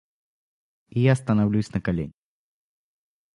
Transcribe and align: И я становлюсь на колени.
И 0.89 0.99
я 1.01 1.13
становлюсь 1.15 1.71
на 1.75 1.79
колени. 1.79 2.13